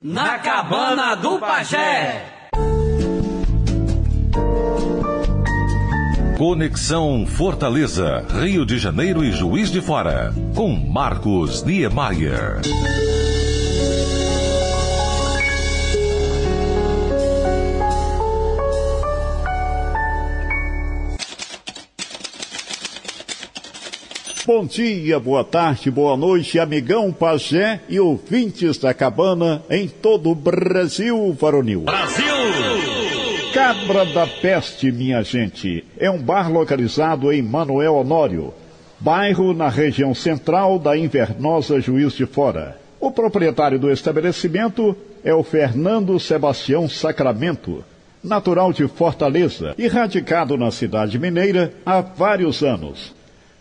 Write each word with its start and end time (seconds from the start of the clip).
Na 0.00 0.38
cabana 0.38 1.16
do 1.16 1.40
pajé. 1.40 2.24
Conexão 6.38 7.26
Fortaleza, 7.26 8.24
Rio 8.40 8.64
de 8.64 8.78
Janeiro 8.78 9.24
e 9.24 9.32
Juiz 9.32 9.72
de 9.72 9.80
Fora, 9.80 10.32
com 10.54 10.70
Marcos 10.76 11.64
Niemeyer. 11.64 12.60
Bom 24.48 24.64
dia, 24.64 25.20
boa 25.20 25.44
tarde, 25.44 25.90
boa 25.90 26.16
noite, 26.16 26.58
amigão 26.58 27.12
Pajé 27.12 27.82
e 27.86 28.00
ouvintes 28.00 28.78
da 28.78 28.94
cabana 28.94 29.62
em 29.68 29.86
todo 29.86 30.30
o 30.30 30.34
Brasil 30.34 31.36
varonil. 31.38 31.82
Brasil! 31.82 32.24
Cabra 33.52 34.06
da 34.06 34.26
Peste, 34.26 34.90
minha 34.90 35.22
gente, 35.22 35.84
é 35.98 36.10
um 36.10 36.16
bar 36.16 36.50
localizado 36.50 37.30
em 37.30 37.42
Manuel 37.42 37.96
Honório, 37.96 38.54
bairro 38.98 39.52
na 39.52 39.68
região 39.68 40.14
central 40.14 40.78
da 40.78 40.96
Invernosa 40.96 41.78
Juiz 41.78 42.14
de 42.14 42.24
Fora. 42.24 42.80
O 42.98 43.10
proprietário 43.10 43.78
do 43.78 43.90
estabelecimento 43.90 44.96
é 45.22 45.34
o 45.34 45.42
Fernando 45.42 46.18
Sebastião 46.18 46.88
Sacramento, 46.88 47.84
natural 48.24 48.72
de 48.72 48.88
Fortaleza 48.88 49.74
e 49.76 49.86
radicado 49.86 50.56
na 50.56 50.70
cidade 50.70 51.18
mineira 51.18 51.74
há 51.84 52.00
vários 52.00 52.62
anos. 52.62 53.17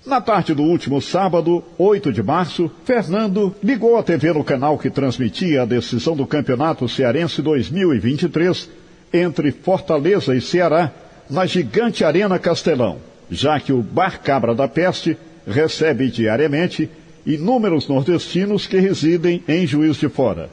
Na 0.08 0.22
tarde 0.22 0.54
do 0.54 0.64
último 0.64 1.02
sábado, 1.02 1.62
8 1.78 2.14
de 2.14 2.24
março, 2.24 2.72
Fernando 2.86 3.54
ligou 3.62 3.98
a 3.98 4.04
TV 4.04 4.32
no 4.32 4.42
canal 4.42 4.78
que 4.78 4.90
transmitia 4.90 5.64
a 5.64 5.66
decisão 5.66 6.16
do 6.16 6.26
Campeonato 6.26 6.88
Cearense 6.88 7.42
2023 7.42 8.70
entre 9.14 9.52
Fortaleza 9.52 10.34
e 10.34 10.40
Ceará 10.40 10.94
na 11.30 11.46
gigante 11.46 12.06
Arena 12.06 12.40
Castelão, 12.40 13.00
já 13.30 13.60
que 13.60 13.74
o 13.74 13.82
Bar 13.82 14.22
Cabra 14.22 14.56
da 14.56 14.66
Peste 14.66 15.18
recebe 15.46 16.10
diariamente 16.10 16.90
inúmeros 17.26 17.90
nordestinos 17.90 18.66
que 18.66 18.80
residem 18.80 19.44
em 19.46 19.68
Juiz 19.68 19.98
de 19.98 20.08
Fora. 20.08 20.50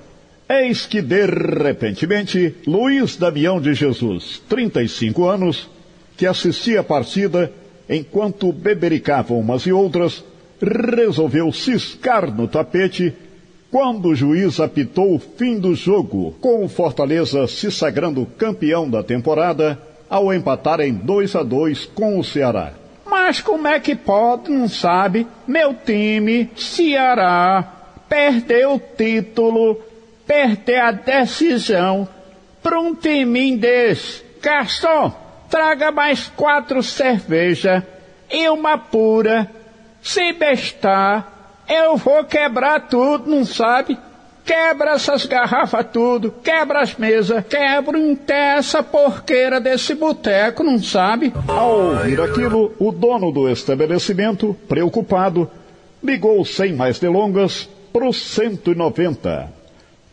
Eis 0.49 0.85
que, 0.85 1.01
de 1.01 1.27
repentemente, 1.27 2.57
Luiz 2.67 3.17
Damião 3.17 3.61
de 3.61 3.73
Jesus, 3.73 4.43
35 4.49 5.29
anos, 5.29 5.71
que 6.17 6.27
assistia 6.27 6.81
a 6.81 6.85
partida 6.85 7.53
enquanto 7.89 8.53
bebericavam 8.53 9.39
umas 9.39 9.63
e 9.67 9.73
outras, 9.73 10.25
resolveu 10.61 11.53
ciscar 11.53 12.35
no 12.35 12.49
tapete 12.49 13.15
quando 13.71 14.11
o 14.11 14.15
juiz 14.15 14.61
apitou 14.61 15.17
o 15.17 15.19
fim 15.19 15.59
do 15.59 15.75
jogo, 15.75 16.33
com 16.41 16.65
o 16.65 16.69
Fortaleza 16.69 17.47
se 17.49 17.73
sagrando 17.73 18.25
campeão 18.39 18.89
da 18.89 19.03
temporada 19.03 19.77
ao 20.09 20.33
empatar 20.33 20.81
em 20.81 20.93
2 20.93 21.35
a 21.35 21.43
2 21.43 21.87
com 21.87 22.19
o 22.19 22.25
Ceará. 22.25 22.73
Mas 23.05 23.41
como 23.41 23.67
é 23.67 23.81
que 23.81 23.97
pode, 23.97 24.51
não 24.51 24.69
sabe? 24.69 25.27
Meu 25.47 25.75
time, 25.75 26.51
Ceará, 26.57 27.99
perdeu 28.09 28.75
o 28.75 28.81
título, 28.97 29.81
perder 30.25 30.81
a 30.81 30.93
decisão 30.93 32.09
para 32.63 32.81
um 32.81 32.95
time 32.95 33.57
desse. 33.57 34.23
Garçom, 34.41 35.13
traga 35.55 35.93
mais 35.93 36.27
quatro 36.35 36.83
cerveja 36.83 37.87
e 38.29 38.49
uma 38.49 38.77
pura. 38.77 39.49
Se 40.03 40.33
bestar, 40.33 41.63
eu 41.69 41.97
vou 41.97 42.25
quebrar 42.25 42.89
tudo, 42.89 43.31
não 43.31 43.45
sabe? 43.45 43.97
Quebra 44.45 44.95
essas 44.95 45.25
garrafas 45.27 45.87
tudo, 45.93 46.33
quebra 46.43 46.81
as 46.81 46.97
mesas, 46.97 47.47
quebra 47.47 47.97
até 48.13 48.57
essa 48.57 48.83
porqueira 48.83 49.61
desse 49.61 49.95
boteco, 49.95 50.65
não 50.65 50.83
sabe? 50.83 51.33
Ao 51.47 51.71
ouvir 51.71 52.21
aquilo, 52.21 52.75
o 52.81 52.91
dono 52.91 53.31
do 53.31 53.49
estabelecimento, 53.49 54.57
preocupado, 54.69 55.49
ligou 56.03 56.45
sem 56.45 56.73
mais 56.73 56.99
delongas 56.99 57.69
para 57.93 58.09
o 58.09 58.13
190. 58.13 59.53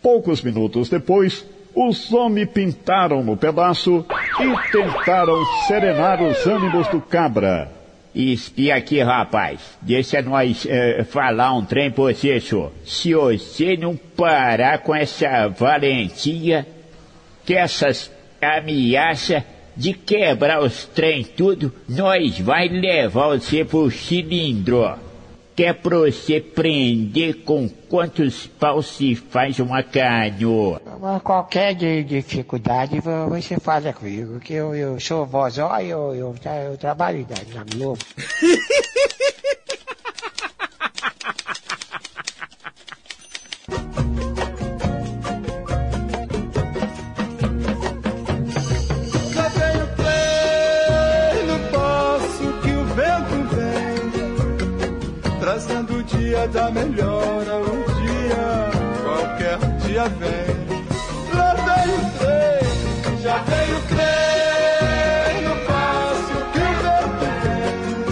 Poucos 0.03 0.43
minutos 0.43 0.87
depois, 0.87 1.43
os 1.73 2.13
homens 2.13 2.49
pintaram 2.49 3.23
no 3.23 3.35
pedaço 3.35 4.05
e 4.43 4.71
tentaram 4.71 5.45
serenar 5.67 6.21
os 6.21 6.45
ânimos 6.47 6.87
do 6.87 6.99
cabra. 6.99 7.71
Espia 8.13 8.75
aqui, 8.75 9.01
rapaz. 9.01 9.77
Deixa 9.81 10.21
nós 10.21 10.65
eh, 10.67 11.03
falar 11.03 11.53
um 11.53 11.63
trem 11.63 11.89
pra 11.89 12.05
você, 12.05 12.39
senhor. 12.41 12.71
Se 12.83 13.13
você 13.13 13.77
não 13.77 13.95
parar 13.95 14.79
com 14.79 14.93
essa 14.93 15.47
valentia, 15.47 16.67
que 17.45 17.53
essas 17.53 18.11
ameaças 18.41 19.43
de 19.77 19.93
quebrar 19.93 20.61
os 20.61 20.85
trem 20.85 21.23
tudo, 21.23 21.73
nós 21.87 22.37
vai 22.39 22.67
levar 22.67 23.37
você 23.37 23.63
pro 23.63 23.89
cilindro. 23.89 25.10
Que 25.55 25.65
é 25.65 25.73
pra 25.73 25.97
você 25.97 26.39
prender 26.39 27.43
com 27.43 27.67
quantos 27.89 28.47
paus 28.47 28.87
se 28.95 29.15
faz 29.15 29.59
uma 29.59 29.83
canoa. 29.83 30.81
Qualquer 31.23 31.75
de- 31.75 32.03
dificuldade 32.03 32.99
vo- 33.01 33.27
você 33.29 33.59
fala 33.59 33.91
comigo, 33.91 34.39
que 34.39 34.53
eu, 34.53 34.73
eu 34.73 34.99
sou 34.99 35.25
vozó 35.25 35.77
e 35.79 35.89
eu, 35.89 36.15
eu, 36.15 36.35
eu 36.69 36.77
trabalho 36.77 37.27
na, 37.29 37.59
na 37.59 37.65
Globo. 37.65 37.99
dia 56.47 56.71
melhora 56.71 57.57
Um 57.57 57.83
dia, 58.01 58.69
qualquer 59.03 59.57
dia 59.85 60.09
vem. 60.09 60.61
Lá 61.33 61.53
o 61.53 61.99
trem, 62.17 63.21
já 63.21 63.37
o 63.37 63.81
trem 63.87 65.43
No 65.43 65.55
passo 65.65 66.35
que 66.51 66.59
o 66.59 66.71
vento 67.19 68.09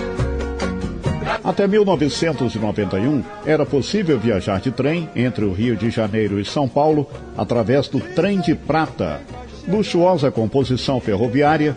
vem 1.24 1.40
Até 1.44 1.68
1991, 1.68 3.24
era 3.46 3.66
possível 3.66 4.20
viajar 4.20 4.60
de 4.62 4.72
trem 4.72 5.10
entre 5.16 5.46
o 5.46 5.54
Rio 5.54 5.76
de 5.76 5.90
Janeiro 5.90 6.40
e 6.40 6.46
São 6.46 6.68
Paulo 6.68 7.10
através 7.38 7.88
do 7.88 8.00
Trem 8.00 8.40
de 8.40 8.56
Prata, 8.56 9.22
luxuosa 9.68 10.32
composição 10.32 11.00
ferroviária 11.00 11.76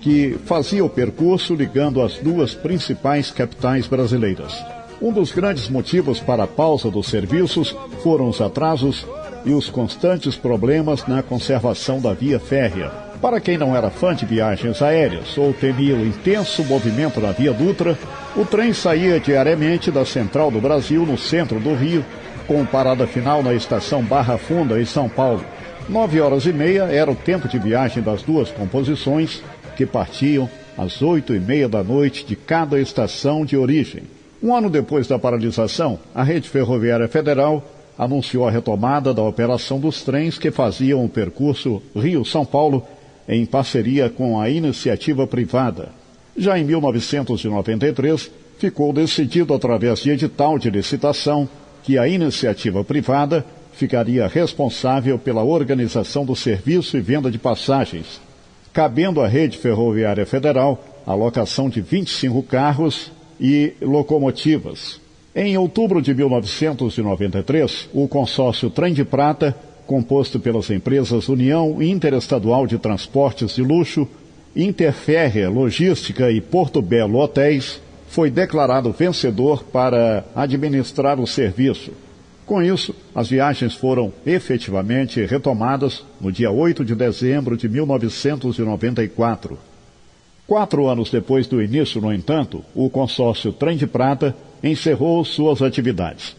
que 0.00 0.38
fazia 0.44 0.84
o 0.84 0.88
percurso 0.88 1.54
ligando 1.54 2.02
as 2.02 2.18
duas 2.18 2.54
principais 2.54 3.30
capitais 3.30 3.86
brasileiras. 3.86 4.62
Um 5.02 5.12
dos 5.12 5.32
grandes 5.32 5.68
motivos 5.68 6.20
para 6.20 6.44
a 6.44 6.46
pausa 6.46 6.90
dos 6.90 7.08
serviços 7.08 7.76
foram 8.02 8.28
os 8.28 8.40
atrasos 8.40 9.06
e 9.44 9.52
os 9.52 9.68
constantes 9.68 10.36
problemas 10.36 11.06
na 11.06 11.22
conservação 11.22 12.00
da 12.00 12.12
via 12.12 12.38
férrea. 12.38 12.90
Para 13.20 13.40
quem 13.40 13.56
não 13.56 13.74
era 13.74 13.90
fã 13.90 14.14
de 14.14 14.26
viagens 14.26 14.82
aéreas 14.82 15.36
ou 15.36 15.52
temia 15.52 15.94
o 15.94 16.06
intenso 16.06 16.62
movimento 16.64 17.20
na 17.20 17.32
Via 17.32 17.52
Dutra, 17.52 17.98
o 18.36 18.44
trem 18.44 18.72
saía 18.72 19.18
diariamente 19.18 19.90
da 19.90 20.04
Central 20.04 20.50
do 20.50 20.60
Brasil, 20.60 21.06
no 21.06 21.16
centro 21.16 21.58
do 21.58 21.74
Rio, 21.74 22.04
com 22.46 22.64
parada 22.66 23.06
final 23.06 23.42
na 23.42 23.54
estação 23.54 24.02
Barra 24.02 24.36
Funda, 24.36 24.80
em 24.80 24.84
São 24.84 25.08
Paulo. 25.08 25.44
Nove 25.88 26.20
horas 26.20 26.44
e 26.44 26.52
meia 26.52 26.84
era 26.84 27.10
o 27.10 27.16
tempo 27.16 27.48
de 27.48 27.58
viagem 27.58 28.02
das 28.02 28.22
duas 28.22 28.50
composições, 28.50 29.42
que 29.76 29.86
partiam 29.86 30.48
às 30.76 31.00
oito 31.00 31.34
e 31.34 31.40
meia 31.40 31.68
da 31.68 31.82
noite 31.82 32.24
de 32.24 32.36
cada 32.36 32.80
estação 32.80 33.44
de 33.44 33.56
origem. 33.56 34.02
Um 34.44 34.54
ano 34.54 34.68
depois 34.68 35.08
da 35.08 35.18
paralisação, 35.18 35.98
a 36.14 36.22
Rede 36.22 36.50
Ferroviária 36.50 37.08
Federal 37.08 37.64
anunciou 37.96 38.46
a 38.46 38.50
retomada 38.50 39.14
da 39.14 39.22
operação 39.22 39.80
dos 39.80 40.02
trens 40.02 40.36
que 40.36 40.50
faziam 40.50 41.02
o 41.02 41.08
percurso 41.08 41.80
Rio-São 41.96 42.44
Paulo 42.44 42.86
em 43.26 43.46
parceria 43.46 44.10
com 44.10 44.38
a 44.38 44.50
iniciativa 44.50 45.26
privada. 45.26 45.88
Já 46.36 46.58
em 46.58 46.64
1993, 46.64 48.30
ficou 48.58 48.92
decidido 48.92 49.54
através 49.54 50.00
de 50.00 50.10
edital 50.10 50.58
de 50.58 50.68
licitação 50.68 51.48
que 51.82 51.96
a 51.96 52.06
iniciativa 52.06 52.84
privada 52.84 53.46
ficaria 53.72 54.26
responsável 54.26 55.18
pela 55.18 55.42
organização 55.42 56.22
do 56.22 56.36
serviço 56.36 56.98
e 56.98 57.00
venda 57.00 57.30
de 57.30 57.38
passagens, 57.38 58.20
cabendo 58.74 59.22
à 59.22 59.26
Rede 59.26 59.56
Ferroviária 59.56 60.26
Federal 60.26 60.84
a 61.06 61.14
locação 61.14 61.70
de 61.70 61.80
25 61.80 62.42
carros 62.42 63.10
e 63.40 63.74
locomotivas. 63.80 65.00
Em 65.34 65.58
outubro 65.58 66.00
de 66.00 66.14
1993, 66.14 67.88
o 67.92 68.06
consórcio 68.06 68.70
Trem 68.70 68.94
de 68.94 69.04
Prata, 69.04 69.56
composto 69.86 70.38
pelas 70.38 70.70
empresas 70.70 71.28
União 71.28 71.82
Interestadual 71.82 72.66
de 72.66 72.78
Transportes 72.78 73.56
de 73.56 73.62
Luxo, 73.62 74.08
Interférrea 74.54 75.50
Logística 75.50 76.30
e 76.30 76.40
Porto 76.40 76.80
Belo 76.80 77.18
Hotéis, 77.18 77.80
foi 78.06 78.30
declarado 78.30 78.92
vencedor 78.92 79.64
para 79.64 80.24
administrar 80.36 81.18
o 81.18 81.26
serviço. 81.26 81.90
Com 82.46 82.62
isso, 82.62 82.94
as 83.14 83.28
viagens 83.30 83.74
foram 83.74 84.12
efetivamente 84.24 85.24
retomadas 85.24 86.04
no 86.20 86.30
dia 86.30 86.50
8 86.50 86.84
de 86.84 86.94
dezembro 86.94 87.56
de 87.56 87.68
1994. 87.68 89.58
Quatro 90.46 90.86
anos 90.88 91.10
depois 91.10 91.46
do 91.46 91.62
início, 91.62 92.02
no 92.02 92.12
entanto, 92.12 92.62
o 92.74 92.90
consórcio 92.90 93.50
Trem 93.50 93.78
de 93.78 93.86
Prata 93.86 94.36
encerrou 94.62 95.24
suas 95.24 95.62
atividades. 95.62 96.36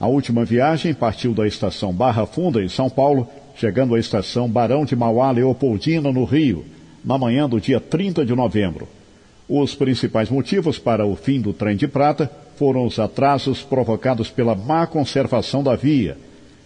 A 0.00 0.08
última 0.08 0.44
viagem 0.44 0.92
partiu 0.92 1.32
da 1.32 1.46
estação 1.46 1.92
Barra 1.92 2.26
Funda, 2.26 2.62
em 2.62 2.68
São 2.68 2.90
Paulo, 2.90 3.28
chegando 3.56 3.94
à 3.94 4.00
estação 4.00 4.48
Barão 4.48 4.84
de 4.84 4.96
Mauá 4.96 5.30
Leopoldina, 5.30 6.10
no 6.10 6.24
Rio, 6.24 6.64
na 7.04 7.16
manhã 7.16 7.48
do 7.48 7.60
dia 7.60 7.80
30 7.80 8.26
de 8.26 8.34
novembro. 8.34 8.88
Os 9.48 9.76
principais 9.76 10.28
motivos 10.28 10.76
para 10.76 11.06
o 11.06 11.14
fim 11.14 11.40
do 11.40 11.52
trem 11.52 11.76
de 11.76 11.86
prata 11.86 12.28
foram 12.56 12.84
os 12.84 12.98
atrasos 12.98 13.62
provocados 13.62 14.28
pela 14.28 14.56
má 14.56 14.88
conservação 14.88 15.62
da 15.62 15.76
via, 15.76 16.18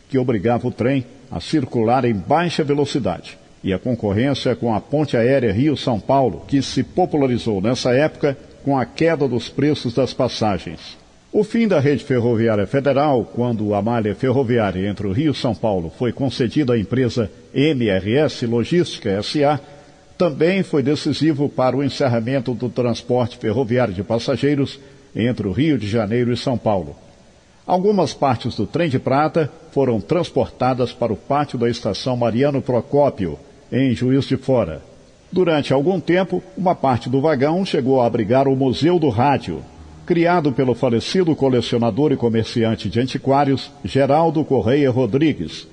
que 0.09 0.19
obrigava 0.19 0.67
o 0.67 0.73
trem 0.73 1.05
a 1.31 1.41
circular 1.41 2.07
em 2.07 2.15
baixa 2.15 2.65
velocidade, 2.65 3.39
e 3.63 3.73
a 3.73 3.79
concorrência 3.79 4.57
com 4.57 4.75
a 4.75 4.81
ponte 4.81 5.17
aérea 5.17 5.53
Rio-São 5.53 6.01
Paulo, 6.01 6.45
que 6.47 6.63
se 6.63 6.83
popularizou 6.83 7.61
nessa 7.61 7.93
época 7.93 8.37
com 8.65 8.79
a 8.79 8.85
queda 8.85 9.29
dos 9.29 9.49
preços 9.49 9.95
das 9.95 10.13
passagens. 10.13 10.99
O 11.33 11.45
fim 11.45 11.69
da 11.69 11.79
rede 11.79 12.03
ferroviária 12.03 12.67
federal, 12.67 13.25
quando 13.25 13.73
a 13.73 13.81
malha 13.81 14.15
ferroviária 14.15 14.89
entre 14.89 15.07
o 15.07 15.13
Rio 15.13 15.31
e 15.31 15.37
São 15.37 15.55
Paulo 15.55 15.93
foi 15.97 16.13
concedida 16.13 16.73
à 16.73 16.79
empresa 16.79 17.31
MRS 17.55 18.45
Logística 18.47 19.23
SA, 19.23 19.61
também 20.19 20.63
foi 20.63 20.83
decisivo 20.83 21.49
para 21.49 21.77
o 21.77 21.85
encerramento 21.85 22.53
do 22.53 22.69
transporte 22.69 23.39
ferroviário 23.39 23.95
de 23.95 24.03
passageiros 24.03 24.81
entre 25.15 25.47
o 25.47 25.53
Rio 25.53 25.79
de 25.79 25.87
Janeiro 25.87 26.33
e 26.33 26.37
São 26.37 26.59
Paulo. 26.59 26.97
Algumas 27.65 28.13
partes 28.13 28.57
do 28.57 28.67
trem 28.67 28.89
de 28.89 28.99
prata 28.99 29.49
foram 29.71 30.01
transportadas 30.01 30.93
para 30.93 31.13
o 31.13 31.17
pátio 31.17 31.57
da 31.57 31.71
estação 31.71 32.17
Mariano 32.17 32.61
Procópio, 32.61 33.39
em 33.71 33.95
Juiz 33.95 34.25
de 34.25 34.37
Fora. 34.37 34.83
Durante 35.33 35.73
algum 35.73 36.01
tempo, 36.01 36.43
uma 36.57 36.75
parte 36.75 37.09
do 37.09 37.21
vagão 37.21 37.65
chegou 37.65 38.01
a 38.01 38.07
abrigar 38.07 38.49
o 38.49 38.57
Museu 38.57 38.99
do 38.99 39.09
Rádio, 39.09 39.63
criado 40.05 40.51
pelo 40.53 40.75
falecido 40.75 41.37
colecionador 41.37 42.11
e 42.11 42.17
comerciante 42.17 42.89
de 42.89 42.99
antiquários 42.99 43.71
Geraldo 43.85 44.45
Correia 44.45 44.91
Rodrigues, 44.91 45.69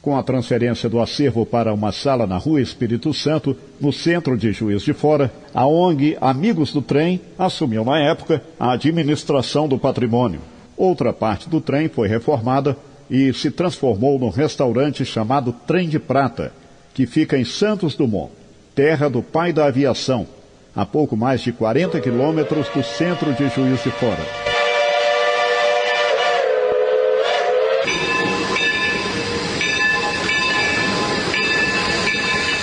com 0.00 0.16
a 0.16 0.22
transferência 0.22 0.88
do 0.88 1.00
acervo 1.00 1.46
para 1.46 1.72
uma 1.72 1.92
sala 1.92 2.26
na 2.26 2.36
Rua 2.36 2.60
Espírito 2.60 3.14
Santo, 3.14 3.56
no 3.80 3.92
centro 3.92 4.36
de 4.36 4.52
Juiz 4.52 4.82
de 4.82 4.92
Fora, 4.92 5.32
a 5.54 5.66
ONG 5.66 6.16
Amigos 6.20 6.72
do 6.72 6.82
Trem 6.82 7.20
assumiu 7.38 7.84
na 7.84 7.98
época 8.00 8.42
a 8.58 8.72
administração 8.72 9.68
do 9.68 9.78
patrimônio. 9.78 10.40
Outra 10.76 11.12
parte 11.12 11.48
do 11.48 11.60
trem 11.60 11.88
foi 11.88 12.08
reformada 12.08 12.76
e 13.08 13.32
se 13.32 13.50
transformou 13.50 14.18
num 14.18 14.30
restaurante 14.30 15.04
chamado 15.04 15.54
Trem 15.66 15.88
de 15.88 15.98
Prata, 15.98 16.52
que 16.94 17.06
fica 17.06 17.38
em 17.38 17.44
Santos 17.44 17.94
Dumont, 17.94 18.32
terra 18.74 19.08
do 19.08 19.22
pai 19.22 19.52
da 19.52 19.66
aviação, 19.66 20.26
a 20.74 20.84
pouco 20.84 21.16
mais 21.16 21.40
de 21.40 21.52
40 21.52 22.00
quilômetros 22.00 22.68
do 22.68 22.82
centro 22.82 23.32
de 23.32 23.48
Juiz 23.48 23.82
de 23.82 23.90
Fora. 23.90 24.52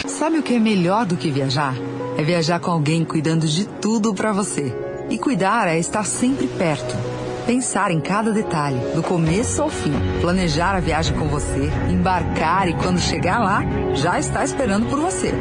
Sabe 0.08 0.38
o 0.38 0.44
que 0.44 0.56
é 0.56 0.60
melhor 0.60 1.06
do 1.06 1.16
que 1.16 1.32
viajar? 1.32 1.76
É 2.18 2.24
viajar 2.24 2.60
com 2.60 2.72
alguém 2.72 3.06
cuidando 3.06 3.48
de 3.48 3.66
tudo 3.66 4.14
para 4.14 4.34
você. 4.34 4.74
E 5.10 5.18
cuidar 5.18 5.68
é 5.68 5.80
estar 5.80 6.04
sempre 6.04 6.46
perto. 6.46 7.09
Pensar 7.50 7.90
em 7.90 8.00
cada 8.00 8.32
detalhe, 8.32 8.78
do 8.94 9.02
começo 9.02 9.60
ao 9.64 9.72
fim. 9.72 9.92
Planejar 10.22 10.76
a 10.76 10.80
viagem 10.80 11.18
com 11.18 11.28
você, 11.28 11.72
embarcar 11.90 12.70
e 12.70 12.76
quando 12.76 13.00
chegar 13.00 13.40
lá, 13.40 13.64
já 13.96 14.20
está 14.20 14.44
esperando 14.44 14.86
por 14.86 15.00
você. 15.00 15.34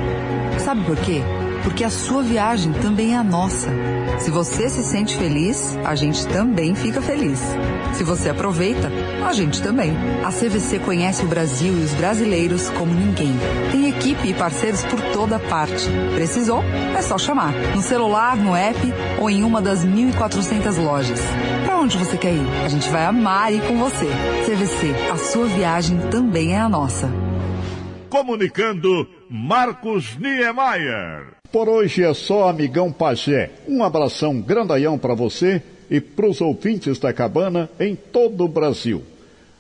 Sabe 0.59 0.85
por 0.85 0.97
quê? 0.97 1.21
Porque 1.63 1.85
a 1.85 1.91
sua 1.91 2.23
viagem 2.23 2.73
também 2.73 3.13
é 3.13 3.19
a 3.19 3.23
nossa. 3.23 3.69
Se 4.21 4.31
você 4.31 4.71
se 4.71 4.83
sente 4.85 5.19
feliz, 5.19 5.77
a 5.85 5.95
gente 5.95 6.27
também 6.29 6.75
fica 6.75 7.03
feliz. 7.03 7.43
Se 7.93 8.03
você 8.05 8.31
aproveita, 8.31 8.91
a 9.27 9.35
gente 9.35 9.61
também. 9.61 9.95
A 10.25 10.31
CVC 10.31 10.79
conhece 10.79 11.27
o 11.27 11.29
Brasil 11.29 11.75
e 11.75 11.85
os 11.85 11.93
brasileiros 11.93 12.71
como 12.71 12.91
ninguém. 12.91 13.35
Tem 13.71 13.87
equipe 13.87 14.29
e 14.29 14.35
parceiros 14.35 14.83
por 14.85 14.99
toda 15.13 15.39
parte. 15.39 15.87
Precisou? 16.15 16.65
É 16.97 17.03
só 17.03 17.19
chamar. 17.19 17.53
No 17.75 17.83
celular, 17.83 18.35
no 18.35 18.57
app 18.57 18.79
ou 19.21 19.29
em 19.29 19.45
uma 19.45 19.61
das 19.61 19.85
1.400 19.85 20.83
lojas. 20.83 21.21
Para 21.79 21.85
onde 21.85 21.97
você 21.97 22.19
quer 22.19 22.35
ir? 22.35 22.65
A 22.65 22.69
gente 22.69 22.89
vai 22.89 23.05
amar 23.05 23.55
ir 23.55 23.63
com 23.63 23.79
você. 23.79 24.07
CVC, 24.45 25.13
a 25.13 25.17
sua 25.17 25.47
viagem 25.47 25.97
também 26.11 26.53
é 26.53 26.59
a 26.59 26.69
nossa. 26.69 27.09
Comunicando 28.11 29.07
Marcos 29.31 30.17
Niemeyer. 30.17 31.35
Por 31.53 31.69
hoje 31.69 32.03
é 32.03 32.13
só, 32.13 32.49
amigão 32.49 32.91
Pajé. 32.91 33.53
Um 33.69 33.85
abração 33.85 34.41
grandaião 34.41 34.99
para 34.99 35.15
você 35.15 35.63
e 35.89 36.01
para 36.01 36.27
os 36.27 36.41
ouvintes 36.41 36.99
da 36.99 37.13
cabana 37.13 37.71
em 37.79 37.95
todo 37.95 38.45
o 38.45 38.49
Brasil. 38.49 39.05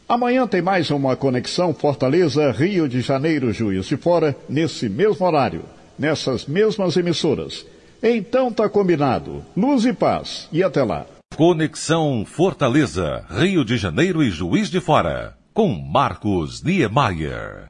Amanhã 0.08 0.44
tem 0.44 0.60
mais 0.60 0.90
uma 0.90 1.14
conexão 1.14 1.72
Fortaleza, 1.72 2.50
Rio 2.50 2.88
de 2.88 3.00
Janeiro, 3.00 3.52
Juiz 3.52 3.86
de 3.86 3.96
Fora, 3.96 4.34
nesse 4.48 4.88
mesmo 4.88 5.24
horário, 5.24 5.62
nessas 5.96 6.46
mesmas 6.46 6.96
emissoras. 6.96 7.64
Então 8.02 8.52
tá 8.52 8.68
combinado. 8.68 9.44
Luz 9.56 9.84
e 9.84 9.92
paz. 9.92 10.48
E 10.50 10.64
até 10.64 10.82
lá. 10.82 11.06
Conexão 11.38 12.24
Fortaleza, 12.26 13.24
Rio 13.30 13.64
de 13.64 13.76
Janeiro 13.76 14.24
e 14.24 14.28
Juiz 14.28 14.68
de 14.68 14.80
Fora, 14.80 15.38
com 15.54 15.68
Marcos 15.68 16.64
Niemeyer. 16.64 17.66